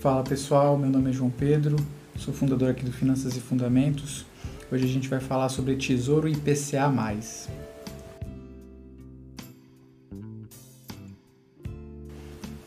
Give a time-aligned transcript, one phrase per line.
[0.00, 1.76] Fala pessoal, meu nome é João Pedro,
[2.16, 4.24] sou fundador aqui do Finanças e Fundamentos.
[4.70, 6.88] Hoje a gente vai falar sobre Tesouro IPCA+.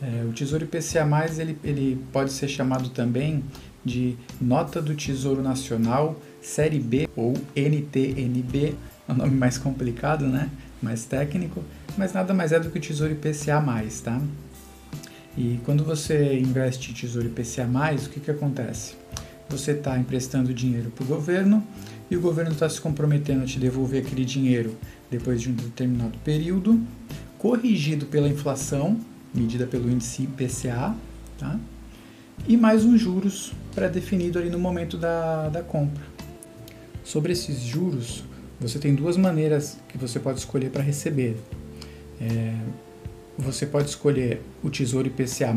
[0.02, 1.08] É, o Tesouro IPCA+,
[1.40, 3.46] ele, ele pode ser chamado também
[3.86, 8.76] de Nota do Tesouro Nacional Série B ou NTNB,
[9.08, 10.50] é um nome mais complicado, né?
[10.82, 11.64] mais técnico,
[11.98, 13.64] mas nada mais é do que o Tesouro IPCA+,
[14.04, 14.22] tá?
[15.38, 17.66] E quando você investe Tesouro IPCA+,
[18.06, 18.96] o que, que acontece?
[19.50, 21.66] Você está emprestando dinheiro para o governo
[22.10, 24.76] e o governo está se comprometendo a te devolver aquele dinheiro
[25.10, 26.82] depois de um determinado período,
[27.38, 29.00] corrigido pela inflação,
[29.34, 30.96] medida pelo índice IPCA,
[31.38, 31.60] tá?
[32.48, 36.04] e mais uns juros pré-definido ali no momento da, da compra.
[37.04, 38.24] Sobre esses juros,
[38.60, 41.38] você tem duas maneiras que você pode escolher para receber.
[42.20, 42.56] É,
[43.38, 45.54] você pode escolher o Tesouro IPCA+,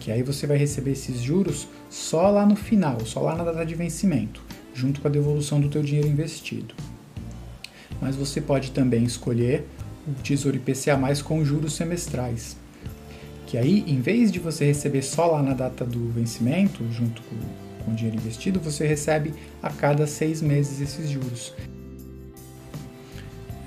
[0.00, 3.64] que aí você vai receber esses juros só lá no final, só lá na data
[3.64, 4.42] de vencimento,
[4.74, 6.74] junto com a devolução do teu dinheiro investido.
[8.00, 9.66] Mas você pode também escolher
[10.06, 12.56] o Tesouro IPCA+, com juros semestrais,
[13.46, 17.36] que aí, em vez de você receber só lá na data do vencimento, junto com,
[17.84, 21.52] com o dinheiro investido, você recebe a cada seis meses esses juros.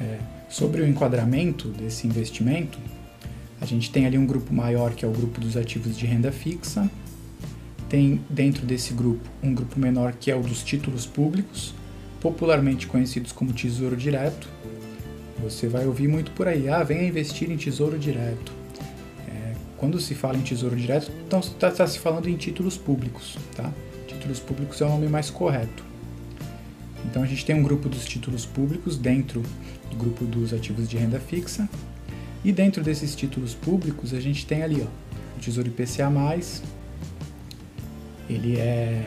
[0.02, 0.18] É,
[0.56, 2.80] Sobre o enquadramento desse investimento,
[3.60, 6.32] a gente tem ali um grupo maior que é o grupo dos ativos de renda
[6.32, 6.90] fixa,
[7.90, 11.74] tem dentro desse grupo um grupo menor que é o dos títulos públicos,
[12.22, 14.48] popularmente conhecidos como Tesouro Direto.
[15.44, 18.54] Você vai ouvir muito por aí, ah, venha investir em Tesouro Direto.
[19.28, 23.38] É, quando se fala em Tesouro Direto, então está tá se falando em títulos públicos,
[23.58, 23.74] tá?
[24.08, 25.84] Títulos públicos é o nome mais correto.
[27.06, 29.42] Então a gente tem um grupo dos títulos públicos dentro
[29.90, 31.70] do grupo dos ativos de renda fixa.
[32.44, 34.88] E dentro desses títulos públicos a gente tem ali ó,
[35.38, 36.12] o Tesouro IPCA+,
[38.30, 39.04] ele é,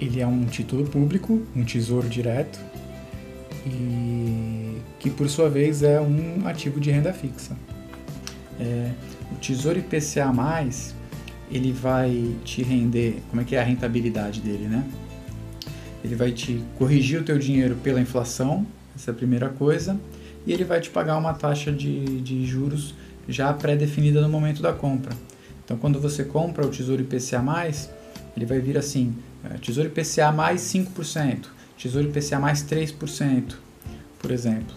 [0.00, 2.58] ele é um título público, um tesouro direto,
[3.66, 7.56] e que por sua vez é um ativo de renda fixa.
[8.58, 8.90] É,
[9.32, 10.32] o Tesouro IPCA+,
[11.50, 14.84] ele vai te render, como é que é a rentabilidade dele, né?
[16.06, 19.98] Ele vai te corrigir o teu dinheiro pela inflação, essa é a primeira coisa,
[20.46, 22.94] e ele vai te pagar uma taxa de, de juros
[23.28, 25.12] já pré-definida no momento da compra.
[25.64, 27.42] Então, quando você compra o Tesouro IPCA+,
[28.36, 31.46] ele vai vir assim, é, Tesouro IPCA mais 5%,
[31.76, 33.56] Tesouro IPCA mais 3%,
[34.20, 34.76] por exemplo.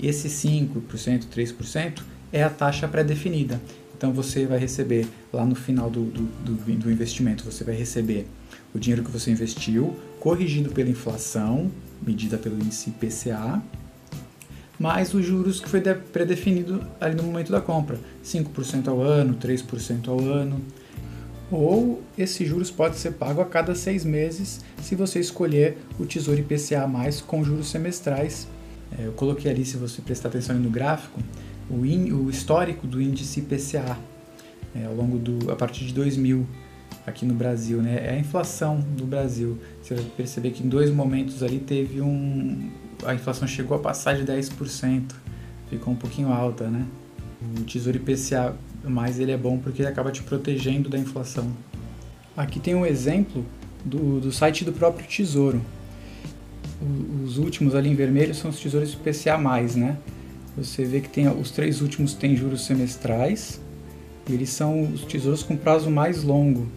[0.00, 2.02] Esse 5%, 3%
[2.32, 3.60] é a taxa pré-definida.
[3.98, 8.28] Então, você vai receber lá no final do, do, do, do investimento, você vai receber
[8.72, 11.68] o dinheiro que você investiu, corrigido pela inflação,
[12.00, 13.60] medida pelo índice IPCA,
[14.78, 20.06] mais os juros que foi predefinido ali no momento da compra, 5% ao ano, 3%
[20.06, 20.60] ao ano.
[21.50, 26.38] Ou esses juros pode ser pago a cada seis meses se você escolher o Tesouro
[26.38, 26.88] IPCA+,
[27.26, 28.46] com juros semestrais.
[28.96, 31.20] É, eu coloquei ali, se você prestar atenção no gráfico,
[31.70, 33.96] o, in, o histórico do índice IPCA
[34.74, 36.46] é, ao longo do, a partir de 2000
[37.06, 38.00] aqui no Brasil, né?
[38.04, 39.58] É a inflação do Brasil.
[39.82, 42.70] Você vai perceber que em dois momentos ali teve um.
[43.04, 45.12] A inflação chegou a passar de 10%,
[45.70, 46.84] ficou um pouquinho alta, né?
[47.58, 48.54] O Tesouro IPCA,
[48.84, 51.50] mais ele é bom porque ele acaba te protegendo da inflação.
[52.36, 53.44] Aqui tem um exemplo
[53.84, 55.60] do, do site do próprio Tesouro.
[57.24, 59.38] Os últimos ali em vermelho são os tesouros IPCA+,
[59.76, 59.96] né?
[60.58, 63.60] Você vê que tem os três últimos têm juros semestrais,
[64.28, 66.68] eles são os tesouros com prazo mais longo,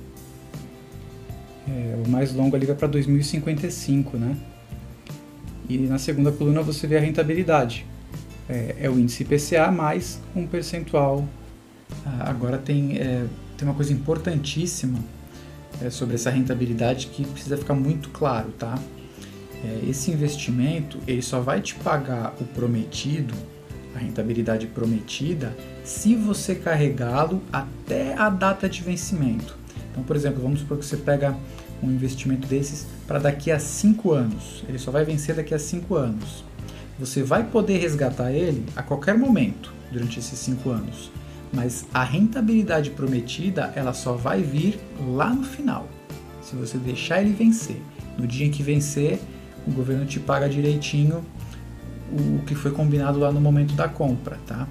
[1.67, 4.37] é, o mais longo ali vai para 2055, né?
[5.69, 7.85] E na segunda coluna você vê a rentabilidade.
[8.49, 11.27] É, é o índice IPCA mais um percentual.
[12.05, 13.25] Ah, agora tem, é,
[13.57, 14.99] tem uma coisa importantíssima
[15.81, 18.77] é, sobre essa rentabilidade que precisa ficar muito claro, tá?
[19.63, 23.33] É, esse investimento ele só vai te pagar o prometido,
[23.95, 29.57] a rentabilidade prometida, se você carregá-lo até a data de vencimento.
[29.91, 31.35] Então, por exemplo, vamos supor que você pega
[31.83, 34.63] um investimento desses para daqui a 5 anos.
[34.67, 36.43] Ele só vai vencer daqui a 5 anos.
[36.99, 41.11] Você vai poder resgatar ele a qualquer momento durante esses 5 anos.
[41.51, 44.79] Mas a rentabilidade prometida, ela só vai vir
[45.13, 45.87] lá no final.
[46.41, 47.81] Se você deixar ele vencer.
[48.17, 49.19] No dia em que vencer,
[49.67, 51.25] o governo te paga direitinho
[52.11, 54.67] o que foi combinado lá no momento da compra, tá?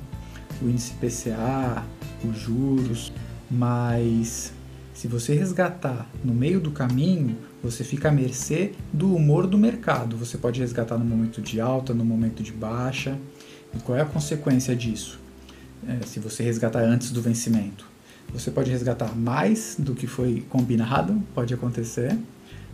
[0.63, 1.83] O índice PCA,
[2.25, 3.13] os juros,
[3.51, 4.53] mas
[4.93, 10.17] se você resgatar no meio do caminho, você fica à mercê do humor do mercado.
[10.19, 13.19] Você pode resgatar no momento de alta, no momento de baixa.
[13.75, 15.19] E qual é a consequência disso?
[15.89, 17.89] É, se você resgatar antes do vencimento,
[18.33, 22.17] Você pode resgatar mais do que foi combinado, pode acontecer.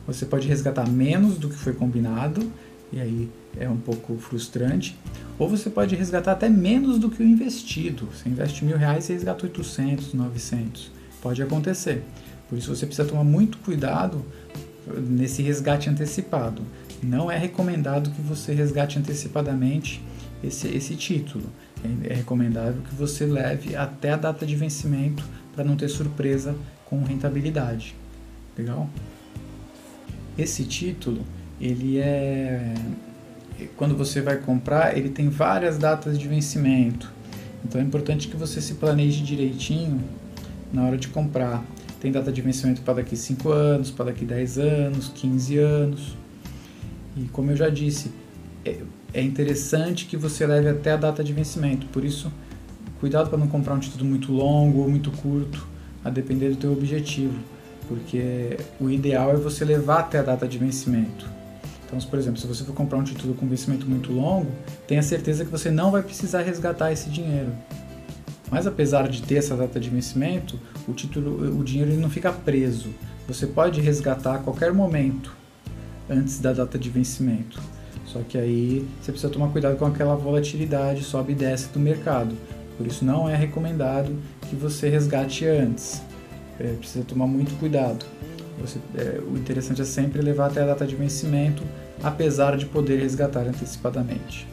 [0.07, 2.53] Você pode resgatar menos do que foi combinado,
[2.93, 4.97] e aí é um pouco frustrante.
[5.39, 8.09] Ou você pode resgatar até menos do que o investido.
[8.13, 10.91] Você investe mil reais e resgata 800, 900.
[11.21, 12.03] Pode acontecer.
[12.49, 14.25] Por isso você precisa tomar muito cuidado
[15.09, 16.63] nesse resgate antecipado.
[17.03, 20.03] Não é recomendado que você resgate antecipadamente
[20.43, 21.45] esse, esse título.
[21.85, 25.25] É, é recomendável que você leve até a data de vencimento
[25.55, 26.55] para não ter surpresa
[26.85, 27.95] com rentabilidade.
[28.57, 28.89] Legal?
[30.39, 31.25] Esse título,
[31.61, 32.75] ele é
[33.77, 37.13] quando você vai comprar, ele tem várias datas de vencimento.
[37.65, 40.01] Então é importante que você se planeje direitinho
[40.73, 41.65] na hora de comprar.
[42.01, 46.17] Tem data de vencimento para daqui 5 anos, para daqui 10 anos, 15 anos.
[47.17, 48.13] E como eu já disse,
[48.65, 48.77] é,
[49.15, 51.87] é interessante que você leve até a data de vencimento.
[51.87, 52.31] Por isso,
[53.01, 55.67] cuidado para não comprar um título muito longo ou muito curto,
[56.05, 57.35] a depender do teu objetivo,
[57.89, 61.37] porque o ideal é você levar até a data de vencimento.
[61.87, 64.51] Então, por exemplo, se você for comprar um título com vencimento muito longo,
[64.87, 67.53] tenha certeza que você não vai precisar resgatar esse dinheiro.
[68.51, 72.33] Mas apesar de ter essa data de vencimento, o título, o dinheiro ele não fica
[72.33, 72.91] preso.
[73.27, 75.35] Você pode resgatar a qualquer momento
[76.09, 77.61] antes da data de vencimento.
[78.05, 82.37] Só que aí você precisa tomar cuidado com aquela volatilidade sobe e desce do mercado.
[82.77, 84.17] Por isso não é recomendado
[84.49, 86.03] que você resgate antes.
[86.59, 88.07] É, precisa tomar muito cuidado.
[88.61, 91.63] Você, é, o interessante é sempre levar até a data de vencimento,
[92.03, 94.47] apesar de poder resgatar antecipadamente.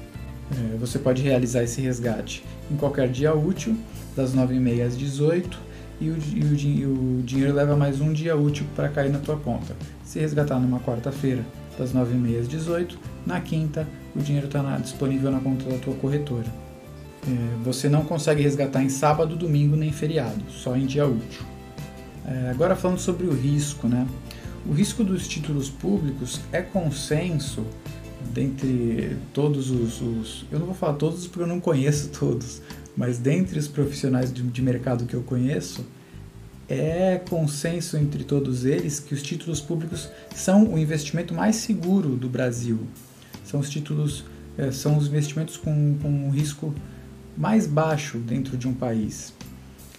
[0.52, 3.76] É, você pode realizar esse resgate em qualquer dia útil,
[4.16, 5.60] das 9h30 às 18
[6.00, 9.38] e o, e, o, o dinheiro leva mais um dia útil para cair na tua
[9.38, 9.76] conta.
[10.04, 11.44] Se resgatar numa quarta-feira,
[11.78, 16.46] das 9h30 às 18 na quinta, o dinheiro está disponível na conta da tua corretora.
[17.26, 21.53] É, você não consegue resgatar em sábado, domingo nem feriado, só em dia útil.
[22.26, 24.08] É, agora falando sobre o risco, né?
[24.66, 27.66] O risco dos títulos públicos é consenso
[28.34, 32.62] dentre todos os, os, Eu não vou falar todos porque eu não conheço todos,
[32.96, 35.86] mas dentre os profissionais de, de mercado que eu conheço,
[36.68, 42.30] é consenso entre todos eles que os títulos públicos são o investimento mais seguro do
[42.30, 42.80] Brasil.
[43.44, 44.24] São os títulos,
[44.58, 46.74] é, são os investimentos com, com um risco
[47.38, 49.34] mais baixo dentro de um país.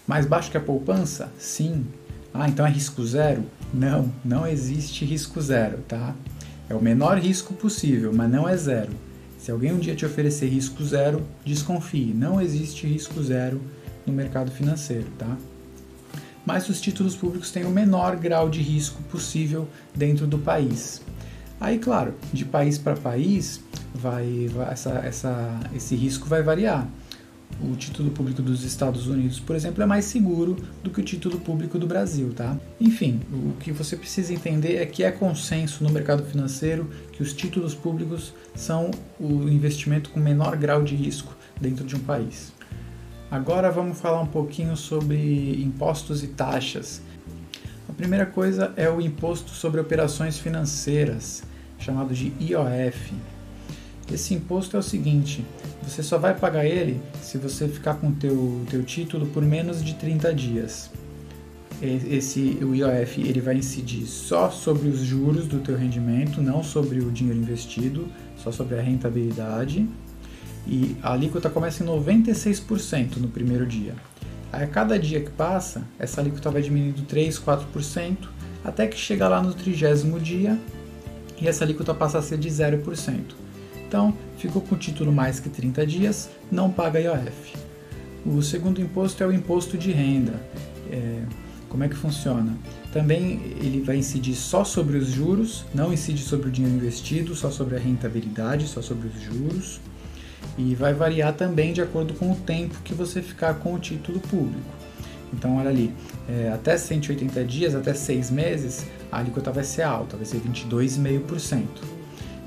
[0.06, 1.30] Mais baixo que a poupança?
[1.38, 1.84] Sim.
[2.36, 3.44] Ah, então é risco zero?
[3.72, 6.16] Não, não existe risco zero, tá?
[6.68, 8.90] É o menor risco possível, mas não é zero.
[9.38, 12.12] Se alguém um dia te oferecer risco zero, desconfie.
[12.12, 13.62] Não existe risco zero
[14.04, 15.36] no mercado financeiro, tá?
[16.44, 21.02] Mas os títulos públicos têm o menor grau de risco possível dentro do país.
[21.60, 23.60] Aí, claro, de país para país,
[23.94, 26.88] vai, vai essa, essa, esse risco vai variar.
[27.62, 31.38] O título público dos Estados Unidos, por exemplo, é mais seguro do que o título
[31.40, 32.58] público do Brasil, tá?
[32.80, 37.32] Enfim, o que você precisa entender é que é consenso no mercado financeiro que os
[37.32, 42.52] títulos públicos são o investimento com menor grau de risco dentro de um país.
[43.30, 47.00] Agora vamos falar um pouquinho sobre impostos e taxas.
[47.88, 51.42] A primeira coisa é o Imposto sobre Operações Financeiras,
[51.78, 53.12] chamado de IOF.
[54.12, 55.44] Esse imposto é o seguinte:
[55.82, 59.84] você só vai pagar ele se você ficar com o teu, teu título por menos
[59.84, 60.90] de 30 dias.
[61.82, 67.00] Esse, o IOF ele vai incidir só sobre os juros do teu rendimento, não sobre
[67.00, 69.86] o dinheiro investido, só sobre a rentabilidade.
[70.66, 73.94] E a alíquota começa em 96% no primeiro dia.
[74.50, 78.16] A cada dia que passa, essa alíquota vai diminuindo 3, 4%,
[78.64, 80.58] até que chega lá no trigésimo dia
[81.40, 83.43] e essa alíquota passa a ser de 0%.
[83.94, 87.54] Então, ficou com o título mais que 30 dias, não paga IOF.
[88.26, 90.32] O segundo imposto é o imposto de renda.
[90.90, 91.22] É,
[91.68, 92.58] como é que funciona?
[92.92, 97.52] Também ele vai incidir só sobre os juros, não incide sobre o dinheiro investido, só
[97.52, 99.78] sobre a rentabilidade, só sobre os juros.
[100.58, 104.18] E vai variar também de acordo com o tempo que você ficar com o título
[104.18, 104.74] público.
[105.32, 105.94] Então, olha ali,
[106.28, 111.94] é, até 180 dias, até 6 meses, a alíquota vai ser alta, vai ser 22,5%.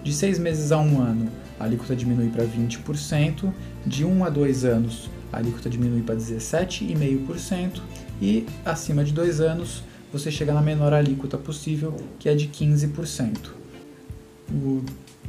[0.08, 3.52] De 6 meses a 1 ano, a alíquota diminui para 20%.
[3.86, 7.82] De 1 a 2 anos, a alíquota diminui para 17,5%.
[8.22, 13.50] E acima de 2 anos, você chega na menor alíquota possível, que é de 15%.
[14.50, 14.82] O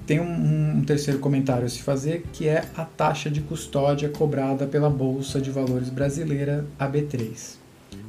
[0.07, 4.65] tem um, um, terceiro comentário a se fazer, que é a taxa de custódia cobrada
[4.65, 7.57] pela Bolsa de Valores Brasileira, AB3.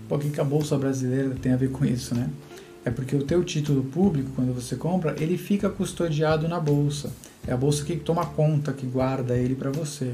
[0.08, 2.30] Por que, que a Bolsa Brasileira tem a ver com isso, né?
[2.86, 7.12] É porque o teu título público, quando você compra, ele fica custodiado na Bolsa.
[7.46, 10.14] É a Bolsa que toma conta, que guarda ele para você.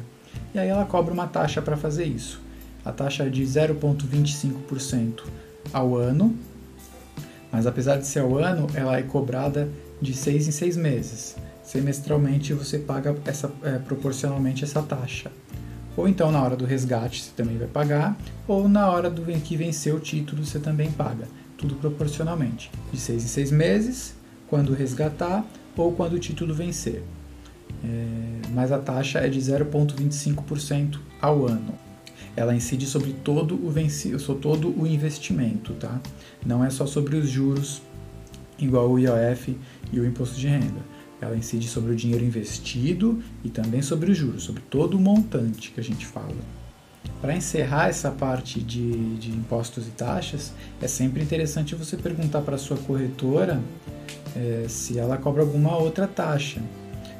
[0.53, 2.41] E aí ela cobra uma taxa para fazer isso.
[2.83, 5.23] a taxa é de 0,25%
[5.73, 6.35] ao ano,
[7.51, 9.69] mas apesar de ser ao ano, ela é cobrada
[10.01, 11.35] de seis em seis meses.
[11.63, 15.31] Semestralmente você paga essa, é, proporcionalmente essa taxa.
[15.97, 18.17] Ou então na hora do resgate você também vai pagar,
[18.47, 21.27] ou na hora do que venceu o título você também paga.
[21.57, 22.71] Tudo proporcionalmente.
[22.91, 24.15] De seis em seis meses,
[24.47, 25.45] quando resgatar
[25.75, 27.03] ou quando o título vencer.
[27.83, 31.73] É, mas a taxa é de 0,25% ao ano.
[32.35, 36.01] Ela incide sobre todo o venci, sobre todo o investimento, tá?
[36.45, 37.81] Não é só sobre os juros,
[38.59, 39.57] igual o IOF
[39.91, 44.17] e o imposto de renda ela incide sobre o dinheiro investido e também sobre os
[44.17, 46.35] juros, sobre todo o montante que a gente fala.
[47.21, 52.57] Para encerrar essa parte de, de, impostos e taxas, é sempre interessante você perguntar para
[52.57, 53.59] sua corretora
[54.35, 56.61] é, se ela cobra alguma outra taxa.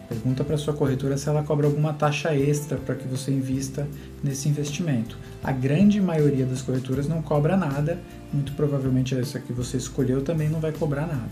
[0.08, 3.88] Pergunta para a sua corretora se ela cobra alguma taxa extra para que você invista
[4.24, 5.18] nesse investimento.
[5.44, 8.00] A grande maioria das corretoras não cobra nada,
[8.32, 11.32] muito provavelmente essa que você escolheu também não vai cobrar nada.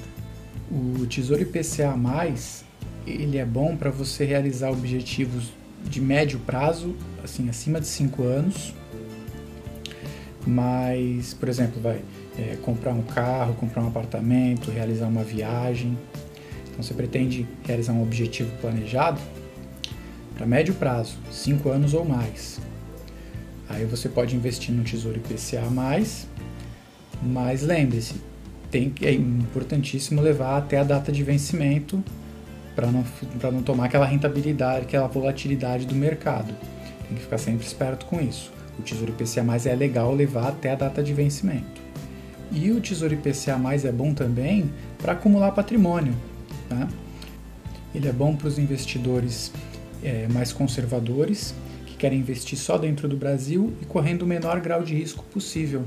[0.72, 1.96] O Tesouro IPCA+,
[3.06, 5.52] ele é bom para você realizar objetivos
[5.90, 8.74] de médio prazo, assim, acima de 5 anos.
[10.46, 12.02] Mas, por exemplo, vai
[12.38, 15.98] é, comprar um carro, comprar um apartamento, realizar uma viagem.
[16.70, 19.22] Então você pretende realizar um objetivo planejado
[20.36, 22.60] para médio prazo, 5 anos ou mais.
[23.70, 25.62] Aí você pode investir no Tesouro IPCA+,
[27.22, 28.16] mas lembre-se,
[28.70, 32.04] tem é importantíssimo levar até a data de vencimento
[32.76, 33.06] para não,
[33.52, 36.54] não tomar aquela rentabilidade, aquela volatilidade do mercado.
[37.08, 38.52] Tem que ficar sempre esperto com isso.
[38.78, 41.82] O Tesouro IPCA é legal levar até a data de vencimento.
[42.52, 46.16] E o Tesouro IPCA é bom também para acumular patrimônio.
[46.70, 46.88] Tá?
[47.94, 49.52] Ele é bom para os investidores
[50.04, 51.54] é, mais conservadores
[51.86, 55.84] que querem investir só dentro do Brasil e correndo o menor grau de risco possível.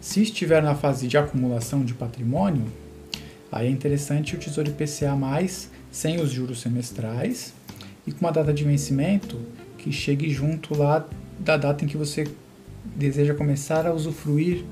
[0.00, 2.64] Se estiver na fase de acumulação de patrimônio,
[3.56, 5.16] aí é interessante o Tesouro IPCA+,
[5.90, 7.54] sem os juros semestrais
[8.06, 9.38] e com uma data de vencimento
[9.78, 11.06] que chegue junto lá
[11.38, 12.28] da data em que você
[12.84, 14.64] deseja começar a usufruir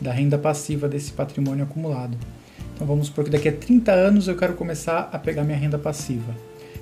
[0.00, 2.16] da renda passiva desse patrimônio acumulado.
[2.74, 5.78] Então vamos supor que daqui a 30 anos eu quero começar a pegar minha renda
[5.78, 6.34] passiva.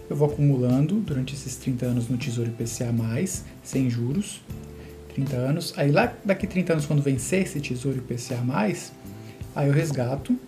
[0.09, 2.93] Eu vou acumulando durante esses 30 anos no Tesouro IPCA+,
[3.63, 4.41] sem juros,
[5.15, 5.75] 30 anos.
[5.77, 8.37] Aí lá daqui 30 anos, quando vencer esse tesouro IPCA+,
[9.55, 10.39] aí eu resgato.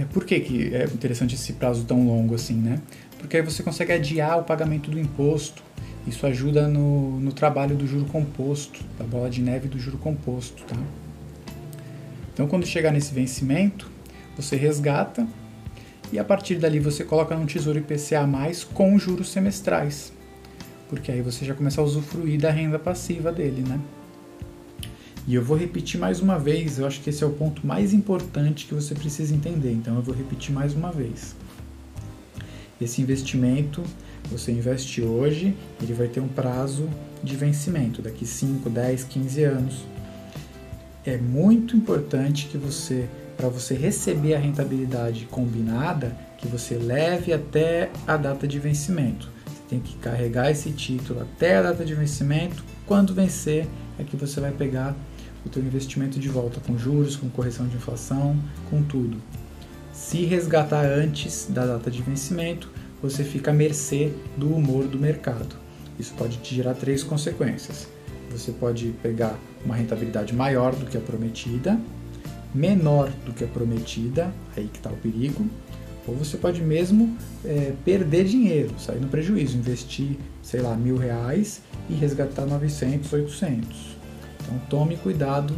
[0.00, 2.80] É, por que, que é interessante esse prazo tão longo assim, né?
[3.18, 5.62] Porque aí você consegue adiar o pagamento do imposto.
[6.06, 10.62] Isso ajuda no, no trabalho do juro composto, da bola de neve do juro composto,
[10.64, 10.76] tá?
[12.32, 13.90] Então, quando chegar nesse vencimento,
[14.36, 15.26] você resgata
[16.12, 18.26] e a partir dali você coloca num tesouro IPCA+,
[18.72, 20.12] com juros semestrais
[20.88, 23.78] porque aí você já começa a usufruir da renda passiva dele, né?
[25.28, 27.92] E eu vou repetir mais uma vez, eu acho que esse é o ponto mais
[27.92, 31.36] importante que você precisa entender, então eu vou repetir mais uma vez.
[32.80, 33.82] Esse investimento,
[34.30, 36.88] você investe hoje, ele vai ter um prazo
[37.22, 39.84] de vencimento, daqui 5, 10, 15 anos.
[41.04, 43.06] É muito importante que você,
[43.36, 49.30] para você receber a rentabilidade combinada, que você leve até a data de vencimento
[49.68, 52.64] tem que carregar esse título até a data de vencimento.
[52.86, 53.68] Quando vencer,
[53.98, 54.96] é que você vai pegar
[55.44, 58.36] o teu investimento de volta com juros, com correção de inflação,
[58.70, 59.18] com tudo.
[59.92, 62.70] Se resgatar antes da data de vencimento,
[63.02, 65.56] você fica à mercê do humor do mercado.
[65.98, 67.88] Isso pode te gerar três consequências.
[68.30, 71.78] Você pode pegar uma rentabilidade maior do que a prometida,
[72.54, 75.44] menor do que a prometida, aí que está o perigo,
[76.06, 81.60] ou você pode mesmo é, perder dinheiro, sair no prejuízo, investir, sei lá, mil reais
[81.88, 83.97] e resgatar 900, 800.
[84.48, 85.54] Então tome cuidado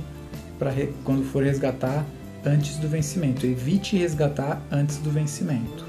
[0.59, 0.73] para
[1.05, 2.05] quando for resgatar
[2.45, 3.47] antes do vencimento.
[3.47, 5.87] Evite resgatar antes do vencimento.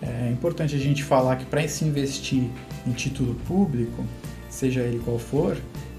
[0.00, 2.48] É importante a gente falar que para se investir
[2.86, 4.04] em título público,
[4.48, 5.56] seja ele qual for,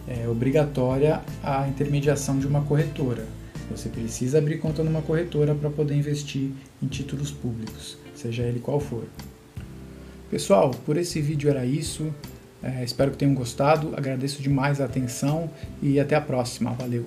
[0.08, 3.26] é obrigatória a intermediação de uma corretora.
[3.70, 8.80] Você precisa abrir conta numa corretora para poder investir em títulos públicos, seja ele qual
[8.80, 9.04] for.
[10.32, 12.14] Pessoal, por esse vídeo era isso.
[12.68, 15.50] É, espero que tenham gostado, agradeço demais a atenção
[15.82, 16.72] e até a próxima.
[16.72, 17.06] Valeu!